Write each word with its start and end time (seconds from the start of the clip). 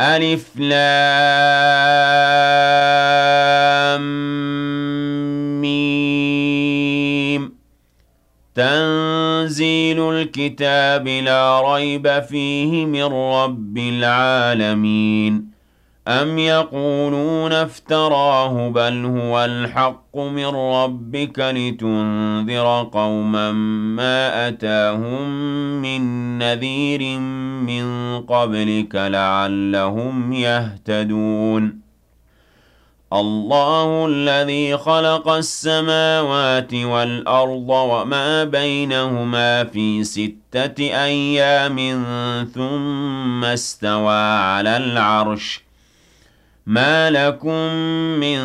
ألف 0.00 0.56
لام 0.56 2.00
تنزيل 8.54 10.00
الكتاب 10.00 11.08
لا 11.08 11.74
ريب 11.74 12.20
فيه 12.22 12.86
من 12.86 13.04
رب 13.12 13.78
العالمين. 13.78 15.59
أم 16.08 16.38
يقولون 16.38 17.52
افتراه 17.52 18.68
بل 18.68 19.04
هو 19.04 19.44
الحق 19.44 20.16
من 20.16 20.46
ربك 20.46 21.38
لتنذر 21.38 22.88
قوما 22.92 23.52
ما 23.96 24.48
أتاهم 24.48 25.28
من 25.82 26.38
نذير 26.38 27.18
من 27.60 28.20
قبلك 28.20 28.94
لعلهم 28.94 30.32
يهتدون 30.32 31.80
الله 33.12 34.06
الذي 34.06 34.76
خلق 34.76 35.28
السماوات 35.28 36.74
والأرض 36.74 37.68
وما 37.68 38.44
بينهما 38.44 39.64
في 39.64 40.04
ستة 40.04 40.80
أيام 40.80 41.76
ثم 42.54 43.44
استوى 43.44 44.14
على 44.20 44.76
العرش 44.76 45.69
ما 46.66 47.10
لكم 47.10 47.74
من 48.20 48.38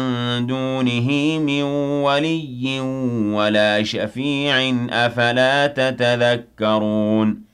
دونه 0.48 1.40
من 1.40 1.64
ولي 2.04 2.80
ولا 3.36 3.84
شفيع 3.84 4.76
أفلا 4.90 5.68
تتذكرون 5.68 7.46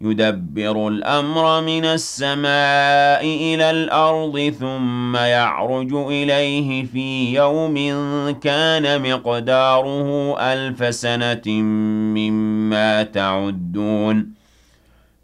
يدبر 0.00 0.88
الأمر 0.88 1.60
من 1.60 1.84
السماء 1.84 3.24
إلى 3.24 3.70
الأرض 3.70 4.54
ثم 4.60 5.16
يعرج 5.16 5.94
إليه 5.94 6.84
في 6.84 7.34
يوم 7.34 7.76
كان 8.30 9.12
مقداره 9.12 10.36
ألف 10.40 10.94
سنة 10.94 11.62
مما 12.14 13.02
تعدون 13.02 14.37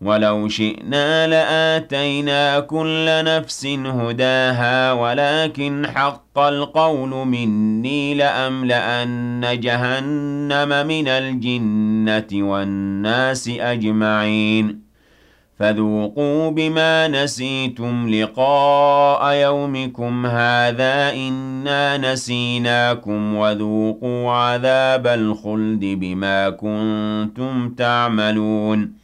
ولو 0.00 0.48
شئنا 0.48 1.26
لآتينا 1.26 2.60
كل 2.60 3.06
نفس 3.08 3.66
هداها 3.66 4.92
ولكن 4.92 5.86
حق 5.94 6.38
القول 6.38 7.26
مني 7.26 8.14
لأملأن 8.14 9.60
جهنم 9.60 10.86
من 10.86 11.08
الجنة 11.08 12.48
والناس 12.48 13.48
أجمعين. 13.48 14.84
فذوقوا 15.58 16.50
بما 16.50 17.08
نسيتم 17.08 18.14
لقاء 18.14 19.34
يومكم 19.34 20.26
هذا 20.26 21.12
إنا 21.12 22.12
نسيناكم 22.12 23.34
وذوقوا 23.34 24.30
عذاب 24.30 25.06
الخلد 25.06 25.84
بما 25.84 26.50
كنتم 26.50 27.68
تعملون. 27.68 29.03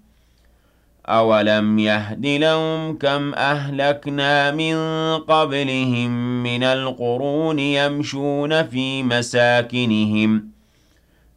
أَوَلَمْ 1.09 1.79
يَهْدِ 1.79 2.25
لَهُمْ 2.25 2.97
كَمْ 2.97 3.33
أَهْلَكْنَا 3.33 4.51
مِن 4.51 4.75
قَبْلِهِم 5.17 6.43
مِّنَ 6.43 6.63
الْقُرُونِ 6.63 7.59
يَمْشُونَ 7.59 8.63
فِي 8.67 9.03
مَسَاكِنِهِمْ 9.03 10.39
ۗ 10.39 10.43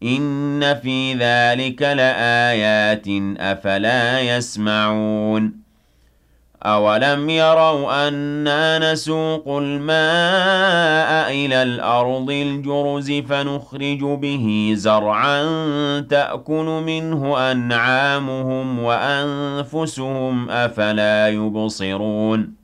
إِنَّ 0.06 0.74
فِي 0.74 1.14
ذَٰلِكَ 1.14 1.82
لَآيَاتٍ 1.82 3.08
ۖ 3.08 3.10
أَفَلَا 3.40 4.20
يَسْمَعُونَ 4.36 5.63
أَوَلَمْ 6.66 7.30
يَرَوْا 7.30 8.08
أَنَّا 8.08 8.92
نَسُوقُ 8.92 9.48
الْمَاءَ 9.48 11.30
إِلَى 11.32 11.62
الْأَرْضِ 11.62 12.30
الْجُرُزِ 12.30 13.12
فَنُخْرِجُ 13.12 14.00
بِهِ 14.04 14.72
زَرْعًا 14.76 15.40
تَأْكُلُ 16.00 16.82
مِنْهُ 16.86 17.50
أَنْعَامُهُمْ 17.52 18.78
وَأَنفُسُهُمْ 18.78 20.46
ۖ 20.46 20.50
أَفَلَا 20.50 21.28
يُبْصِرُونَ 21.28 22.54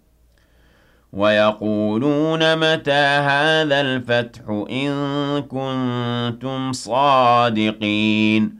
وَيَقُولُونَ 1.12 2.56
مَتَىٰ 2.58 3.06
هَٰذَا 3.28 3.80
الْفَتْحُ 3.80 4.40
إِن 4.70 4.92
كُنتُمْ 5.42 6.72
صَادِقِينَ 6.72 8.59